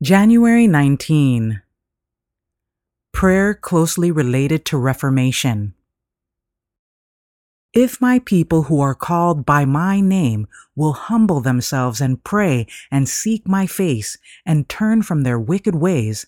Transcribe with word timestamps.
January 0.00 0.68
19. 0.68 1.60
Prayer 3.12 3.52
closely 3.52 4.12
related 4.12 4.64
to 4.64 4.78
Reformation. 4.78 5.74
If 7.72 8.00
my 8.00 8.20
people 8.20 8.62
who 8.62 8.80
are 8.80 8.94
called 8.94 9.44
by 9.44 9.64
my 9.64 10.00
name 10.00 10.46
will 10.76 10.92
humble 10.92 11.40
themselves 11.40 12.00
and 12.00 12.22
pray 12.22 12.68
and 12.92 13.08
seek 13.08 13.48
my 13.48 13.66
face 13.66 14.16
and 14.46 14.68
turn 14.68 15.02
from 15.02 15.24
their 15.24 15.40
wicked 15.40 15.74
ways, 15.74 16.26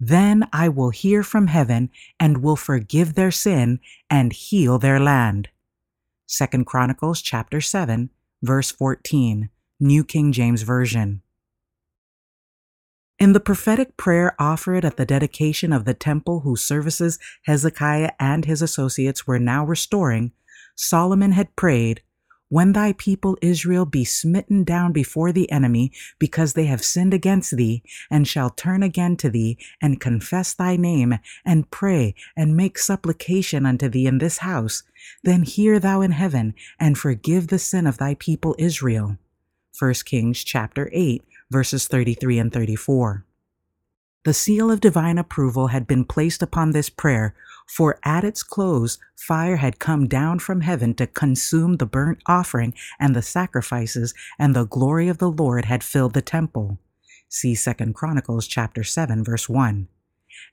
then 0.00 0.48
I 0.52 0.68
will 0.68 0.90
hear 0.90 1.22
from 1.22 1.46
heaven 1.46 1.90
and 2.18 2.42
will 2.42 2.56
forgive 2.56 3.14
their 3.14 3.30
sin 3.30 3.78
and 4.10 4.32
heal 4.32 4.80
their 4.80 4.98
land. 4.98 5.50
2 6.26 6.64
Chronicles 6.64 7.22
chapter 7.22 7.60
7 7.60 8.10
verse 8.42 8.72
14, 8.72 9.50
New 9.78 10.02
King 10.02 10.32
James 10.32 10.62
Version. 10.62 11.22
In 13.24 13.32
the 13.32 13.40
prophetic 13.40 13.96
prayer 13.96 14.36
offered 14.38 14.84
at 14.84 14.98
the 14.98 15.06
dedication 15.06 15.72
of 15.72 15.86
the 15.86 15.94
temple 15.94 16.40
whose 16.40 16.60
services 16.60 17.18
Hezekiah 17.44 18.10
and 18.20 18.44
his 18.44 18.60
associates 18.60 19.26
were 19.26 19.38
now 19.38 19.64
restoring, 19.64 20.32
Solomon 20.76 21.32
had 21.32 21.56
prayed, 21.56 22.02
When 22.50 22.74
thy 22.74 22.92
people 22.92 23.38
Israel 23.40 23.86
be 23.86 24.04
smitten 24.04 24.62
down 24.62 24.92
before 24.92 25.32
the 25.32 25.50
enemy, 25.50 25.90
because 26.18 26.52
they 26.52 26.66
have 26.66 26.84
sinned 26.84 27.14
against 27.14 27.56
thee, 27.56 27.82
and 28.10 28.28
shall 28.28 28.50
turn 28.50 28.82
again 28.82 29.16
to 29.16 29.30
thee, 29.30 29.56
and 29.80 30.02
confess 30.02 30.52
thy 30.52 30.76
name, 30.76 31.18
and 31.46 31.70
pray, 31.70 32.14
and 32.36 32.54
make 32.54 32.76
supplication 32.76 33.64
unto 33.64 33.88
thee 33.88 34.06
in 34.06 34.18
this 34.18 34.36
house, 34.44 34.82
then 35.22 35.44
hear 35.44 35.78
thou 35.78 36.02
in 36.02 36.10
heaven, 36.10 36.52
and 36.78 36.98
forgive 36.98 37.46
the 37.48 37.58
sin 37.58 37.86
of 37.86 37.96
thy 37.96 38.16
people 38.16 38.54
Israel. 38.58 39.16
1 39.78 39.94
Kings 40.04 40.44
chapter 40.44 40.90
8 40.92 41.24
verses 41.50 41.88
33 41.88 42.38
and 42.38 42.52
34. 42.52 43.24
The 44.24 44.34
seal 44.34 44.70
of 44.70 44.80
divine 44.80 45.18
approval 45.18 45.68
had 45.68 45.86
been 45.86 46.04
placed 46.04 46.42
upon 46.42 46.70
this 46.70 46.88
prayer, 46.88 47.34
for 47.66 47.98
at 48.04 48.24
its 48.24 48.42
close, 48.42 48.98
fire 49.16 49.56
had 49.56 49.78
come 49.78 50.08
down 50.08 50.38
from 50.38 50.62
heaven 50.62 50.94
to 50.94 51.06
consume 51.06 51.76
the 51.76 51.86
burnt 51.86 52.22
offering 52.26 52.72
and 52.98 53.14
the 53.14 53.22
sacrifices, 53.22 54.14
and 54.38 54.54
the 54.54 54.64
glory 54.64 55.08
of 55.08 55.18
the 55.18 55.30
Lord 55.30 55.66
had 55.66 55.84
filled 55.84 56.14
the 56.14 56.22
temple. 56.22 56.78
See 57.28 57.54
2 57.54 57.92
Chronicles 57.92 58.46
chapter 58.46 58.82
7 58.82 59.24
verse 59.24 59.48
1. 59.48 59.88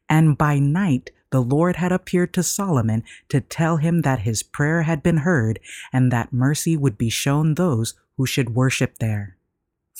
And 0.09 0.38
by 0.38 0.59
night 0.59 1.11
the 1.30 1.42
Lord 1.42 1.78
had 1.78 1.94
appeared 1.94 2.33
to 2.33 2.44
Solomon 2.44 3.03
to 3.30 3.39
tell 3.39 3.78
him 3.78 4.02
that 4.02 4.22
his 4.22 4.44
prayer 4.44 4.81
had 4.81 5.02
been 5.02 5.17
heard 5.17 5.59
and 5.94 6.11
that 6.11 6.33
mercy 6.33 6.76
would 6.76 6.98
be 6.98 7.09
shown 7.09 7.55
those 7.55 7.94
who 8.17 8.26
should 8.26 8.55
worship 8.55 8.98
there. 9.00 9.38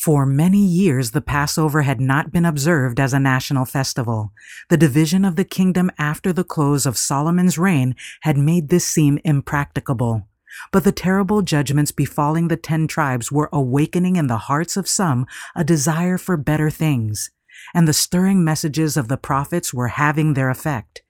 For 0.04 0.26
many 0.26 0.66
years, 0.66 1.12
the 1.12 1.22
Passover 1.22 1.84
had 1.84 2.02
not 2.02 2.32
been 2.32 2.44
observed 2.44 3.00
as 3.00 3.14
a 3.14 3.20
national 3.20 3.66
festival. 3.66 4.34
The 4.70 4.78
division 4.78 5.24
of 5.24 5.36
the 5.36 5.46
kingdom 5.46 5.92
after 6.00 6.34
the 6.34 6.44
close 6.44 6.88
of 6.88 6.98
Solomon's 6.98 7.60
reign 7.60 7.96
had 8.22 8.36
made 8.36 8.70
this 8.70 8.88
seem 8.88 9.20
impracticable. 9.24 10.28
But 10.72 10.86
the 10.86 10.92
terrible 10.92 11.44
judgments 11.44 11.92
befalling 11.92 12.48
the 12.48 12.58
ten 12.58 12.88
tribes 12.88 13.32
were 13.32 13.50
awakening 13.54 14.16
in 14.16 14.26
the 14.26 14.50
hearts 14.50 14.76
of 14.76 14.88
some 14.88 15.28
a 15.56 15.64
desire 15.64 16.18
for 16.18 16.36
better 16.36 16.72
things, 16.72 17.30
and 17.72 17.88
the 17.88 17.94
stirring 17.94 18.44
messages 18.44 18.98
of 18.98 19.08
the 19.08 19.18
prophets 19.18 19.72
were 19.72 19.90
having 19.90 20.34
their 20.34 20.50
effect. 20.50 21.04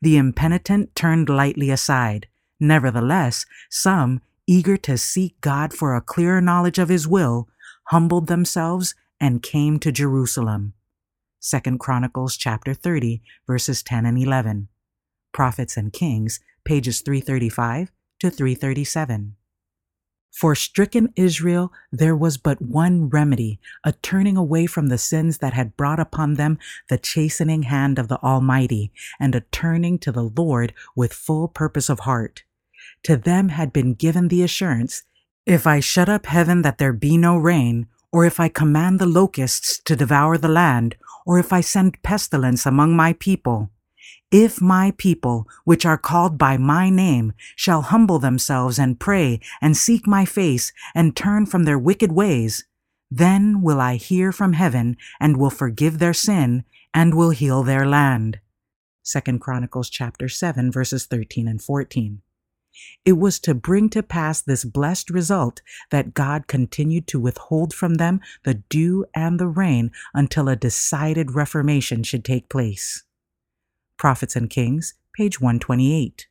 The 0.00 0.16
impenitent 0.16 0.96
turned 0.96 1.28
lightly 1.28 1.68
aside. 1.68 2.28
Nevertheless, 2.58 3.44
some, 3.68 4.22
eager 4.46 4.78
to 4.78 4.96
seek 4.96 5.38
God 5.42 5.74
for 5.74 5.94
a 5.94 6.00
clearer 6.00 6.40
knowledge 6.40 6.78
of 6.78 6.88
his 6.88 7.06
will, 7.06 7.46
humbled 7.88 8.26
themselves 8.26 8.94
and 9.20 9.42
came 9.42 9.78
to 9.80 9.90
Jerusalem. 9.90 10.74
2 11.40 11.78
Chronicles 11.78 12.36
chapter 12.36 12.74
30 12.74 13.22
verses 13.46 13.82
10 13.82 14.04
and 14.04 14.18
11. 14.18 14.68
Prophets 15.32 15.76
and 15.76 15.92
Kings 15.92 16.40
pages 16.64 17.00
335 17.00 17.90
to 18.20 18.30
337. 18.30 19.36
For 20.30 20.54
stricken 20.54 21.08
Israel 21.16 21.72
there 21.90 22.14
was 22.14 22.36
but 22.36 22.60
one 22.60 23.08
remedy, 23.08 23.58
a 23.82 23.92
turning 23.92 24.36
away 24.36 24.66
from 24.66 24.88
the 24.88 24.98
sins 24.98 25.38
that 25.38 25.54
had 25.54 25.76
brought 25.76 25.98
upon 25.98 26.34
them 26.34 26.58
the 26.88 26.98
chastening 26.98 27.62
hand 27.62 27.98
of 27.98 28.08
the 28.08 28.22
Almighty, 28.22 28.92
and 29.18 29.34
a 29.34 29.40
turning 29.50 29.98
to 30.00 30.12
the 30.12 30.30
Lord 30.36 30.74
with 30.94 31.14
full 31.14 31.48
purpose 31.48 31.88
of 31.88 32.00
heart. 32.00 32.44
To 33.04 33.16
them 33.16 33.48
had 33.48 33.72
been 33.72 33.94
given 33.94 34.28
the 34.28 34.42
assurance 34.42 35.04
if 35.48 35.66
I 35.66 35.80
shut 35.80 36.10
up 36.10 36.26
heaven 36.26 36.60
that 36.60 36.76
there 36.76 36.92
be 36.92 37.16
no 37.16 37.34
rain, 37.38 37.86
or 38.12 38.26
if 38.26 38.38
I 38.38 38.50
command 38.50 38.98
the 38.98 39.06
locusts 39.06 39.80
to 39.86 39.96
devour 39.96 40.36
the 40.36 40.46
land, 40.46 40.96
or 41.24 41.38
if 41.38 41.54
I 41.54 41.62
send 41.62 42.02
pestilence 42.02 42.66
among 42.66 42.94
my 42.94 43.14
people, 43.14 43.70
if 44.30 44.60
my 44.60 44.92
people, 44.98 45.48
which 45.64 45.86
are 45.86 45.96
called 45.96 46.36
by 46.36 46.58
my 46.58 46.90
name, 46.90 47.32
shall 47.56 47.80
humble 47.80 48.18
themselves 48.18 48.78
and 48.78 49.00
pray 49.00 49.40
and 49.62 49.74
seek 49.74 50.06
my 50.06 50.26
face 50.26 50.70
and 50.94 51.16
turn 51.16 51.46
from 51.46 51.64
their 51.64 51.78
wicked 51.78 52.12
ways, 52.12 52.66
then 53.10 53.62
will 53.62 53.80
I 53.80 53.96
hear 53.96 54.32
from 54.32 54.52
heaven 54.52 54.98
and 55.18 55.38
will 55.38 55.48
forgive 55.48 55.98
their 55.98 56.12
sin 56.12 56.64
and 56.92 57.14
will 57.14 57.30
heal 57.30 57.62
their 57.62 57.86
land. 57.86 58.40
2 59.10 59.38
Chronicles 59.38 59.88
chapter 59.88 60.28
7 60.28 60.70
verses 60.70 61.06
13 61.06 61.48
and 61.48 61.62
14. 61.62 62.20
It 63.04 63.14
was 63.14 63.38
to 63.40 63.54
bring 63.54 63.90
to 63.90 64.02
pass 64.02 64.40
this 64.40 64.64
blessed 64.64 65.10
result 65.10 65.62
that 65.90 66.14
God 66.14 66.46
continued 66.46 67.06
to 67.08 67.20
withhold 67.20 67.74
from 67.74 67.94
them 67.94 68.20
the 68.44 68.54
dew 68.54 69.06
and 69.14 69.38
the 69.38 69.48
rain 69.48 69.90
until 70.14 70.48
a 70.48 70.56
decided 70.56 71.32
reformation 71.32 72.02
should 72.02 72.24
take 72.24 72.48
place. 72.48 73.04
Prophets 73.96 74.36
and 74.36 74.48
Kings, 74.48 74.94
page 75.14 75.40
128. 75.40 76.27